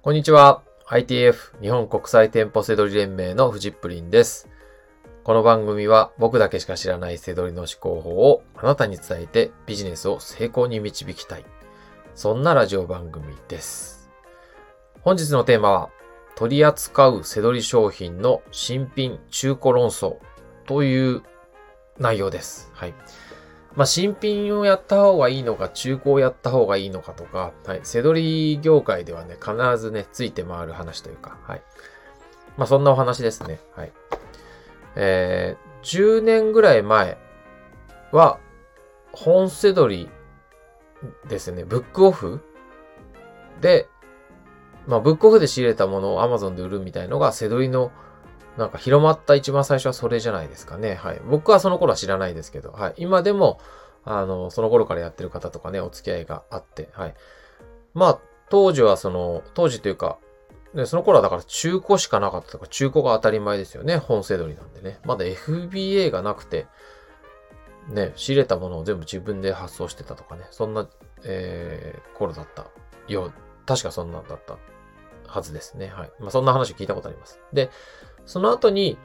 [0.00, 0.62] こんにちは。
[0.86, 4.48] ITF 日本国際店舗セドリ連盟のフジップリンです。
[5.24, 11.44] この番組は僕だけしか知らないセドリの思考法をあなたに伝えてビジネスを成功に導きたい。
[12.14, 14.08] そんなラジオ番組です。
[15.00, 15.90] 本日のテーマは
[16.36, 20.18] 取り扱うセドリ商品の新品中古論争
[20.68, 21.22] という
[21.98, 22.70] 内容です。
[22.72, 22.94] はい。
[23.78, 27.80] まあ、新品をやった方がいいのか、中古をやった方がいいのかとか、はい。
[27.84, 31.62] セドリ業界ではね、必ずね、ついて回る話というか、はい。
[32.56, 33.60] まあ、そんなお話ですね。
[33.76, 33.92] はい。
[34.96, 37.18] えー、10年ぐらい前
[38.10, 38.40] は、
[39.12, 40.10] 本セドリ
[41.28, 42.40] ですね、ブックオフ
[43.60, 43.86] で、
[44.88, 47.92] まあ、ブックオフで仕入れたものを Amazon で売るみたいのが、セドリの
[48.58, 50.96] なんか広まった一番最初はそれじゃないですかね。
[50.96, 51.20] はい。
[51.24, 52.94] 僕はその頃は知らないですけど、はい。
[52.96, 53.60] 今でも、
[54.04, 57.14] あの、その頃からやってる方とかね、お付き合いがあって、はい。
[57.94, 58.18] まあ、
[58.50, 60.18] 当時はその、当時というか、
[60.74, 63.96] ね、その頃はだから中古しかなかったとか、中古が当たり前ですよね。
[63.96, 64.98] 本セドリなんでね。
[65.04, 66.66] まだ FBA がなくて、
[67.88, 70.46] ね、仕入れたものを全部自分で発送してたとかね。
[70.50, 70.88] そんな、
[71.22, 72.66] えー、頃だった
[73.06, 73.32] よ、
[73.66, 74.58] 確かそんなんだった
[75.28, 75.88] はずですね。
[75.88, 76.12] はい。
[76.18, 77.38] まあ、そんな話聞いたことあります。
[77.52, 77.70] で、
[78.28, 78.96] その後に、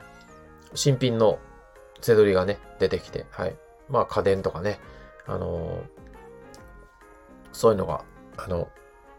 [0.76, 1.40] 新品の
[2.02, 3.56] セドリがね、出てきて、はい。
[3.90, 4.80] まあ、家電とかね、
[5.26, 6.04] あのー
[7.54, 8.04] そういうのが、
[8.36, 8.68] あの、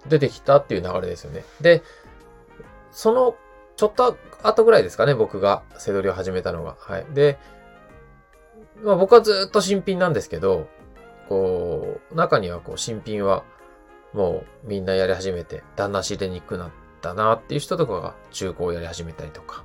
[0.07, 1.45] 出てきたっていう流れですよね。
[1.61, 1.83] で、
[2.91, 3.37] その、
[3.77, 6.77] ちょっと後ぐらいですかね、僕がセドリを始めたのが。
[6.79, 7.07] はい。
[7.15, 7.39] で、
[8.83, 10.69] まあ僕はずっと新品なんですけど、
[11.29, 13.45] こう、中にはこう、新品は、
[14.13, 19.65] もうみんなやり始めて、だんだん仕入れにくくなったなっていう人とかが中古をやり始めたりとか、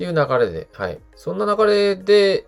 [0.00, 0.98] っていう流れで、はい。
[1.14, 2.46] そんな流れで、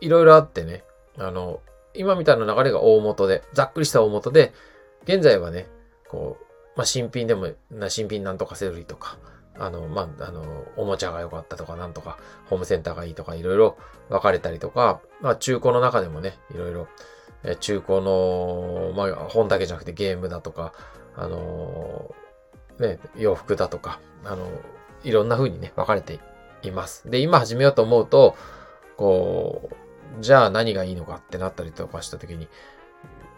[0.00, 0.84] いろいろあってね、
[1.18, 1.60] あの、
[1.92, 4.54] 今みたいな流れが大元で、ざっくりした大元で、
[5.02, 5.66] 現在はね、
[6.08, 6.44] こう、
[6.76, 9.18] まあ、新品でも、な新品なんとかセドリとか、
[9.58, 13.76] あの、まあ、あの、おもちゃが良かったとか、なんとか、ホームセンターがいいとか、いろいろ
[14.08, 16.88] 分かれたりとか、まあ、中古の中でもね、いろいろ、
[17.42, 20.72] え中古の、まあ、本だけじゃなくてゲームだとか、
[21.16, 22.14] あの
[22.78, 24.48] ね、洋服だとか、あの、
[25.02, 26.18] いろんな風にね、分かれて
[26.68, 27.10] います。
[27.10, 28.36] で、今始めようと思うと、
[28.96, 32.48] こう、じゃあ何がいいのかってなったりとかしたときに、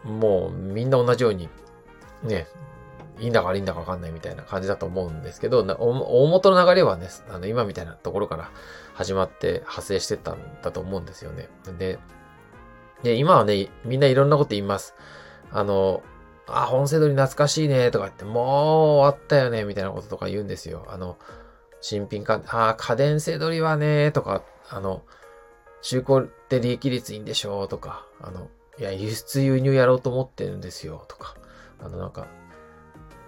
[0.04, 1.48] もうみんな同じように、
[2.22, 2.46] ね、
[3.18, 8.50] いいんだか悪いんだかわかんないみたいな感じだと思うんですけど、大元の流れはね、あの今みたいなところから
[8.94, 11.48] 始まって派生してたんだと思うんですよね。
[11.78, 11.98] で、
[13.02, 14.94] で今はね、みんないろんなこと言います。
[15.50, 16.02] あの、
[16.46, 20.86] あ、本セドリ懐かしいねとか言って、もう終わったよねみたいなこととか言うんですよ。
[20.88, 21.16] あの、
[21.86, 25.04] 新品か、あ、家電セドリはねとか、あの、
[25.82, 31.36] 中古って利益率いいんでしょうとか、あの、いや、輸出輸入やろうと思ってるんですよとか、
[31.78, 32.26] あの、なんか、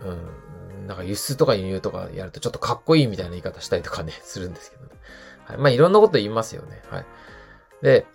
[0.01, 4.91] うん、なんか輸出とか輸入とかやるとちょっとかっこいいみたいな言い方したりとかね、 するんですけどね。
[5.45, 5.57] はい。
[5.59, 6.83] まあ、いろんなこと言いますよね。
[6.91, 7.07] はい。
[7.83, 8.07] で、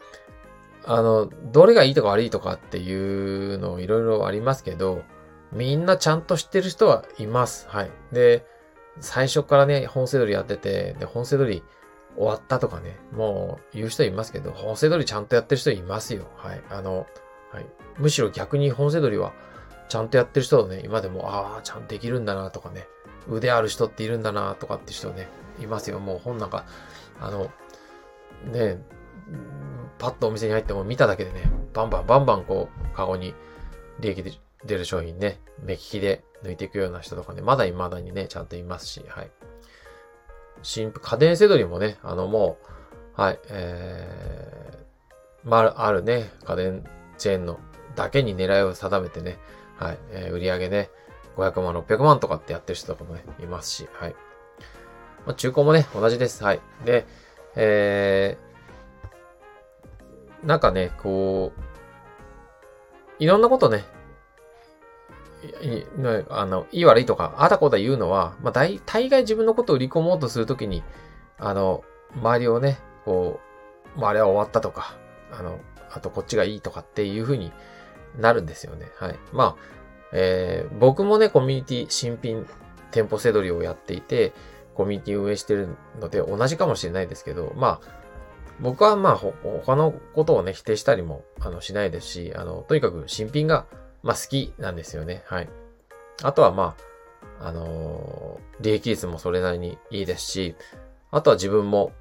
[0.83, 5.03] あの、どれがいいとか悪いとかっていうのいろいろありますけど、
[5.53, 7.65] みんなちゃんと知ってる人はいます。
[7.69, 7.91] はい。
[8.11, 8.45] で、
[8.99, 11.63] 最初からね、本セドリやってて、で、本セドリ
[12.15, 16.27] 終わったとかね、もう言う人いますけど、本セドリちゃんとやってる人いますよ。
[16.35, 16.61] はい。
[16.69, 17.07] あの、
[17.51, 17.65] はい。
[17.97, 19.33] むしろ逆に本セドリは、
[19.89, 22.87] ちゃんとやってる人をね、今でも、ああ、ちゃんとできるんだなとかね、
[23.27, 25.27] 腕ある人っているんだなとかって人ね、
[25.59, 25.99] いますよ。
[25.99, 26.65] もう本なんか、
[27.19, 27.51] あの、
[28.45, 28.81] ね、
[29.99, 31.43] パッとお店に入っても見ただけでね、
[31.73, 33.33] バンバンバンバンこう、カゴに
[33.99, 34.31] 利益で
[34.65, 39.31] 出る商品ね、目利きで抜いていくような人とかね、まだ未だにね、ちゃんといますし、はい。
[40.61, 42.57] 新家電セドリもね、あのも
[43.17, 46.83] う、はい、えー、まあ、あるね、家電
[47.17, 47.59] チェーンの
[47.95, 49.37] だけに狙いを定めてね、
[49.77, 50.89] はい、えー、売り上げね、
[51.37, 54.15] 500万、600万とかってやってる人とかもね、いますし、はい。
[55.25, 56.43] まあ、中古もね、同じです。
[56.43, 56.61] はい。
[56.85, 57.05] で、
[57.55, 61.61] えー、なんかね、こう、
[63.19, 63.85] いろんなことね、
[66.29, 70.83] あの、いい悪いとか、あたこだ言うのは、まあ、大、大概自分のことを売り込もうとするときに、
[71.37, 71.83] あの、
[72.15, 73.39] 周りをね、こ
[73.95, 74.95] う、まあ、あれは終わったとか、
[75.31, 75.59] あの、
[75.91, 77.51] あとこっちがいいとかっていう風に
[78.17, 78.91] なるんですよね。
[78.97, 79.19] はい。
[79.31, 79.55] まあ、
[80.13, 82.47] えー、僕もね、コミュニティ新品
[82.91, 84.33] 店舗セドリをやっていて、
[84.75, 88.03] コミュニティ運営してるので同じかもしれないですけど、まあ、
[88.59, 93.65] 僕はまあ、他のことをね、否定したりも、あの、しないですし、あの、とにかく新品が、
[94.03, 95.23] まあ、好きなんですよね。
[95.25, 95.49] はい。
[96.21, 96.75] あとはま
[97.39, 100.55] あ、あのー、利益率もそれなりにいいですし、
[101.11, 101.91] あとは自分も、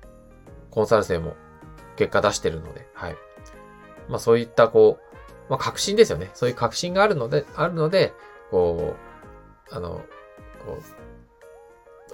[0.71, 1.37] コンサル生も
[1.97, 3.17] 結果出してるので、はい。
[4.09, 6.31] まあそういったこう、まあ確信ですよね。
[6.35, 8.13] そういう確信があるので、あるので、
[8.51, 8.97] こ
[9.71, 10.03] う、あの、
[10.65, 10.79] こ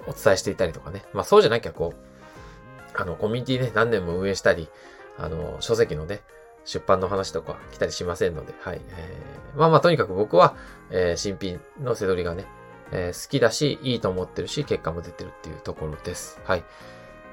[0.07, 1.03] うお伝えしていたりとかね。
[1.13, 4.69] まあそうじゃなきゃこう、あの、コミュニティね、何年も運営したり、
[5.17, 6.21] あの、書籍のね、
[6.69, 8.81] 出版の話とか来たりしませんので、はい。
[8.89, 10.55] えー、まあまあとにかく僕は、
[10.91, 12.45] えー、新品のせどりがね、
[12.91, 16.39] えー、好きだし、いいと思ってるし、結果も出てるっていうところです。
[16.43, 16.63] はい。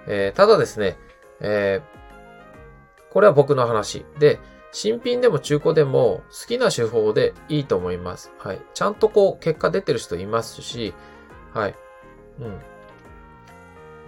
[0.07, 0.97] えー、ただですね、
[1.41, 4.41] えー、これは僕の話で、
[4.73, 8.33] 新品でも中古でも好きな手法でいいと思います。
[8.39, 8.61] はい。
[8.73, 10.95] ちゃんとこう結果出てる人いますし、
[11.53, 11.75] はい。
[12.41, 12.59] うん。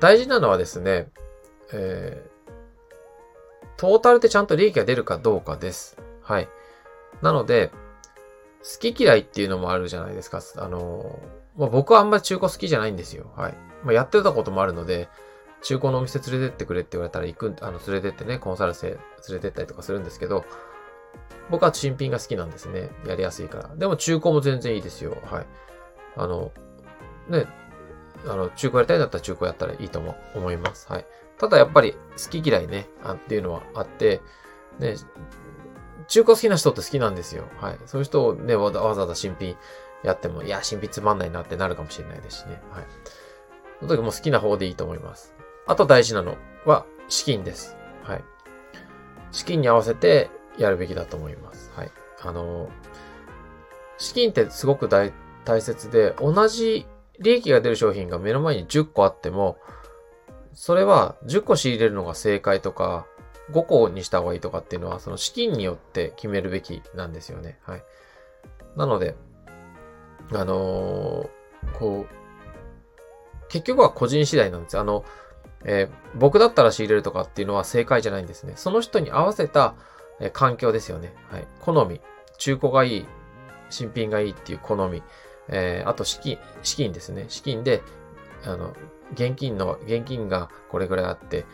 [0.01, 1.09] 大事なのはですね、
[1.75, 2.28] えー、
[3.79, 5.97] トータルでちゃんと利益が出るかどうかです。
[6.21, 6.49] はい。
[7.23, 7.71] なので、
[8.63, 10.43] 好き嫌いっていうのもあるじゃないですか。
[10.57, 11.19] あの、
[11.57, 13.31] まあ、僕はあんまり中古好きじゃないんですよ。
[13.37, 13.55] はい。
[13.85, 15.09] まあ、やってたこともあるので、
[15.63, 18.99] 中古のお店連れてってくれって言われたら行く、あの、連れてってね、コンサル生連
[19.31, 20.45] れてったりとかするんですけど、
[21.49, 22.91] 僕は新品が好きなんですね。
[23.07, 23.77] やりやすいから。
[23.77, 25.17] でも中古も全然いいですよ。
[25.25, 25.47] はい。
[26.17, 26.53] あの、
[27.29, 27.47] ね、
[28.27, 30.91] あの、中古やりたいんだったら中古やったらいいとも思います。
[30.91, 31.07] はい。
[31.39, 34.21] ただやっぱり好き嫌いね、あっていうのはあって、
[34.79, 34.97] ね、
[36.09, 37.45] 中古好きな人って好きなんですよ。
[37.61, 37.79] はい。
[37.87, 39.57] そういう人をね、わざわざ新品
[40.03, 42.61] やっても、いや、新品つまんないなってなるかもしれないですしね。
[42.71, 42.85] はい。
[43.81, 45.35] その時も好きな方でいいと思います。
[45.67, 47.77] あと大事なのは資金です。
[48.03, 48.25] はい。
[49.31, 51.71] 資金に合わせてやるべきだと思います。
[51.77, 51.93] はい。
[52.23, 52.69] あの、
[53.99, 55.13] 資金ってすごく大
[55.45, 56.87] 大切で、同じ
[57.19, 59.59] 利益が出る商品が目の前に10個あっても、
[60.53, 63.07] それは10個仕入れるのが正解とか、
[63.53, 67.59] 5個にした方がいいとかっていうのは、その資金によって決めるべきなんですよね。
[67.63, 67.83] はい。
[68.77, 69.17] なので、
[70.33, 74.79] あのー、こう、結局は個人次第なんです。
[74.79, 75.05] あの、
[75.65, 78.53] えー、僕だったら仕入れるとかっていうのは正解じゃないんですね。
[78.57, 79.75] その人に合わせた、
[80.21, 81.15] え、環境ですよね。
[81.31, 81.47] はい。
[81.61, 82.01] 好み。
[82.37, 83.07] 中古がいい。
[83.71, 85.03] 新品がいいっていう好み。
[85.49, 87.27] えー、あと資金、資金ですね。
[87.29, 87.83] 資金で、
[88.45, 88.75] あの、
[89.15, 91.47] 現金の、現金がこれぐらいあって、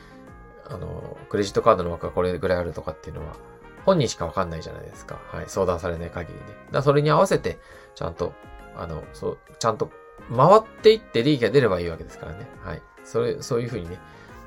[0.67, 3.37] あの、クレジットカードの枠がこれぐらいあるとかっていうのは、
[3.85, 5.20] 本人しかわかんないじゃないですか。
[5.31, 5.44] はい。
[5.46, 6.41] 相談されない限りね。
[6.70, 7.58] だそれに合わせて、
[7.94, 8.32] ちゃんと、
[8.76, 9.91] あの、そう、ちゃんと
[10.35, 12.49] 回っていって利益が出ればいいわけですからね。
[12.62, 12.82] はい。
[13.05, 13.99] それ、そういうふうにね、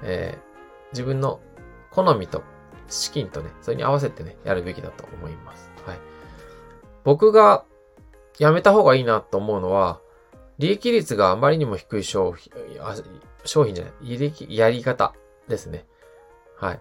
[0.03, 1.39] えー、自分の
[1.91, 2.43] 好みと
[2.87, 5.69] 資金とね、それに合わせてね、やるべきだと思います。
[5.85, 5.99] はい。
[7.03, 7.63] 僕が
[8.39, 9.99] やめた方がいいなと思うのは、
[10.57, 12.51] 利益率があまりにも低い商品、
[13.45, 15.13] 商品じゃない、やり方
[15.47, 15.85] ですね。
[16.55, 16.79] はい。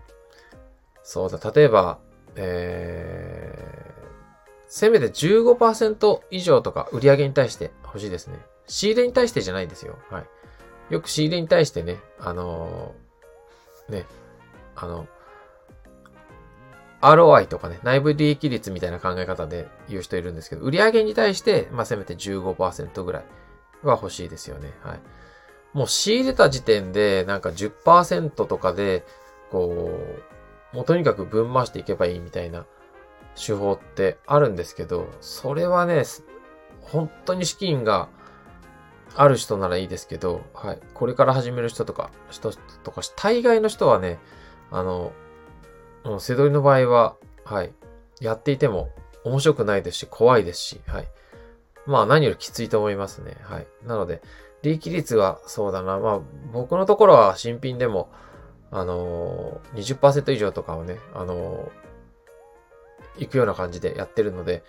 [1.02, 1.98] そうだ、例えば、
[2.36, 8.38] えー、せめて15%以上とか売り上げに対して欲しいですね。
[8.66, 9.98] 仕入れに対してじゃないんですよ。
[10.10, 10.26] はい。
[10.90, 14.06] よく仕入れに対してね、あのー、ね、
[14.74, 15.06] あの、
[17.14, 23.24] ROI とかね、内部利益率みたいな考え方で言う人いるんですけど、売上に対して、まあ、せめて15%ぐらい
[23.82, 24.72] は欲しいですよね。
[24.82, 25.00] はい。
[25.72, 29.04] もう仕入れた時点で、なんか10%とかで、
[29.50, 29.90] こ
[30.72, 32.66] う、もうとにかく分回していけばいいみたいな
[33.36, 36.02] 手法ってあるんですけど、それはね、
[36.80, 38.08] 本当に資金が
[39.14, 40.80] ある人ならいいですけど、はい。
[40.94, 44.18] これから始める人とか、人とか、大概の人はね、
[44.70, 45.12] あの、
[46.06, 47.72] うん、セドリの場合は、はい。
[48.20, 48.90] やっていても
[49.24, 51.08] 面白くないですし、怖いですし、はい。
[51.86, 53.36] まあ何よりきついと思いますね。
[53.42, 53.66] はい。
[53.84, 54.22] なので、
[54.62, 55.98] 利益率はそうだな。
[55.98, 56.20] まあ
[56.52, 58.08] 僕のところは新品でも、
[58.70, 64.62] あのー、20%以上とかをね、あのー、行くような感じでやってるので、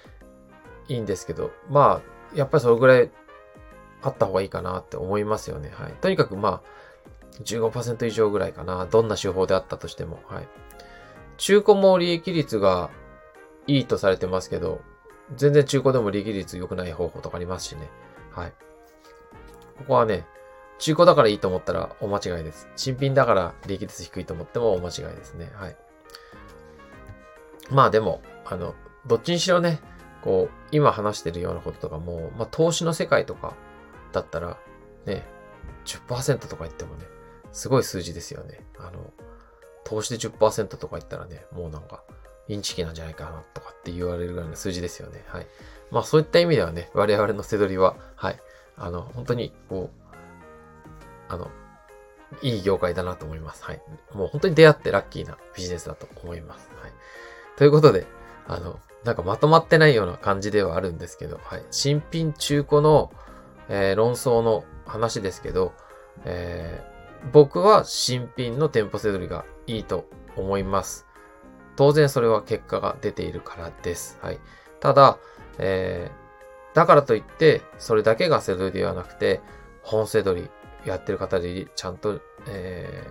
[0.87, 3.11] いいんですけど、まあ、やっぱりそれぐらい
[4.01, 5.71] あった方がいいかなって思いますよね。
[5.73, 5.93] はい。
[5.93, 8.85] とにかくまあ、15%以上ぐらいかな。
[8.85, 10.19] どんな手法であったとしても。
[10.27, 10.47] はい。
[11.37, 12.89] 中古も利益率が
[13.67, 14.81] いいとされてますけど、
[15.35, 17.89] 全然中古でも利益率良くない方法とかありますしね。
[18.31, 18.53] はい。
[19.77, 20.25] ここはね、
[20.79, 22.67] 中古だからいいと思ったらお間違いです。
[22.75, 25.51] 新品だから利益率低いと思ってもお間違いですね。
[25.55, 25.77] はい。
[27.69, 28.75] まあでも、あの、
[29.05, 29.79] どっちにしろね、
[30.21, 33.53] こう、今話してるようなこととかも、まあ投資の世界とか
[34.11, 34.57] だったら、
[35.05, 35.25] ね、
[35.85, 37.05] 10%とか言ってもね、
[37.51, 38.65] すごい数字ですよね。
[38.77, 39.11] あの、
[39.87, 42.03] 投資で10%とか言ったらね、もうなんか、
[42.49, 45.23] インチキなんじゃないかなとかって言われるぐらいの数字ですよね。
[45.27, 45.47] はい。
[45.91, 48.39] まあそういった意味ではね、我々の背取りは、はい。
[48.75, 50.13] あの、本当に、こう、
[51.29, 51.49] あの、
[52.41, 53.63] いい業界だなと思います。
[53.63, 53.81] はい。
[54.13, 56.69] もう本当に出会ってラッキーなビジネスだと思います。
[56.81, 56.91] はい。
[57.55, 58.05] ということで、
[58.45, 61.65] あの、なんかまとまってないような感じではあるんですけど、はい。
[61.71, 63.11] 新品中古の、
[63.69, 65.71] えー、論争の話ですけど、
[66.25, 66.96] えー、
[67.31, 70.05] 僕は新品の店舗せどりがいいと
[70.35, 71.05] 思います。
[71.75, 74.17] 当然それは結果が出ているからです。
[74.21, 74.39] はい。
[74.79, 75.19] ただ、
[75.59, 79.41] えー、だからといって、それだけがセドリではなくて、
[79.83, 80.49] 本セドリ、
[80.85, 83.07] やってる方でちゃんと、え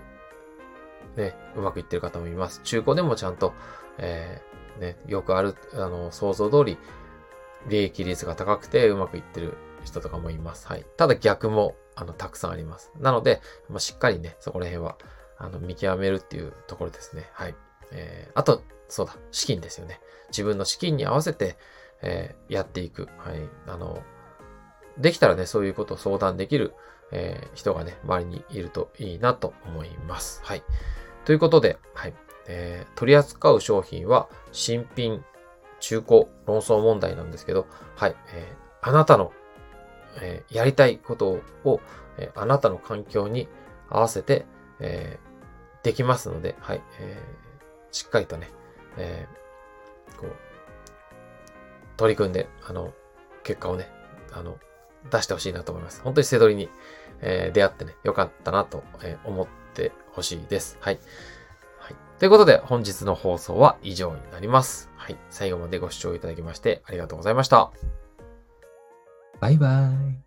[1.17, 2.61] ー、ね、うまくいってる方もいます。
[2.65, 3.53] 中古でもちゃんと、
[3.99, 6.79] えー、ね、よくある、あの、想像通り、
[7.69, 10.67] 利益率が高くてうまくいってる人とかもいます。
[10.69, 10.87] はい。
[10.97, 12.93] ただ逆も、あの、たくさんあります。
[13.01, 14.97] なので、まあ、しっかりね、そこら辺は、
[15.39, 17.29] あの、見極めるっていうところですね。
[17.33, 17.55] はい。
[17.91, 20.01] えー、あと、そうだ、資金ですよね。
[20.29, 21.57] 自分の資金に合わせて、
[22.03, 23.09] えー、やっていく。
[23.19, 23.49] はい。
[23.67, 24.03] あの、
[24.99, 26.75] できたらね、そういうことを相談できる、
[27.13, 30.41] えー、人がね、周りにいるといいなと思います。
[30.45, 30.63] はい。
[31.25, 32.15] ということで、はい。
[32.49, 35.25] えー、取り扱う商品は新品、
[35.81, 38.17] 中古、論争問題なんですけど、はい。
[38.33, 39.33] えー、あなたの、
[40.21, 41.81] えー、やりたいことを、
[42.19, 43.49] えー、あなたの環境に
[43.89, 44.47] 合わせて、
[44.81, 46.83] えー、できますので、はい。
[47.01, 48.51] えー、しっかりとね、
[48.97, 50.31] えー、こう、
[51.97, 52.93] 取り組んで、あの、
[53.43, 53.89] 結果をね、
[54.33, 54.59] あの、
[55.11, 56.03] 出してほしいなと思います。
[56.03, 56.69] 本当に背取りに、
[57.21, 60.79] えー、出会ってね、よかったなと、えー、思ってほしいです。
[60.81, 60.99] はい。
[61.79, 61.95] はい。
[62.19, 64.91] ということで、本日の放送は以上になります。
[64.97, 65.17] はい。
[65.31, 67.71] 最後までご視聴いただきましてありがとうございました。
[69.41, 69.91] バイバ
[70.23, 70.26] イ。